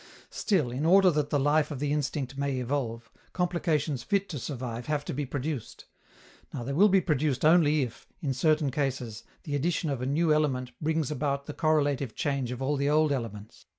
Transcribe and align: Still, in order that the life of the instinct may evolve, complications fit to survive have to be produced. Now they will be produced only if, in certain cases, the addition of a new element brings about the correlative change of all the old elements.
Still, 0.31 0.71
in 0.71 0.83
order 0.83 1.11
that 1.11 1.29
the 1.29 1.39
life 1.39 1.69
of 1.69 1.77
the 1.77 1.93
instinct 1.93 2.35
may 2.35 2.57
evolve, 2.59 3.11
complications 3.33 4.01
fit 4.01 4.27
to 4.29 4.39
survive 4.39 4.87
have 4.87 5.05
to 5.05 5.13
be 5.13 5.27
produced. 5.27 5.85
Now 6.51 6.63
they 6.63 6.73
will 6.73 6.89
be 6.89 6.99
produced 7.01 7.45
only 7.45 7.83
if, 7.83 8.07
in 8.19 8.33
certain 8.33 8.71
cases, 8.71 9.23
the 9.43 9.53
addition 9.55 9.91
of 9.91 10.01
a 10.01 10.07
new 10.07 10.33
element 10.33 10.71
brings 10.81 11.11
about 11.11 11.45
the 11.45 11.53
correlative 11.53 12.15
change 12.15 12.49
of 12.51 12.63
all 12.63 12.77
the 12.77 12.89
old 12.89 13.11
elements. 13.11 13.67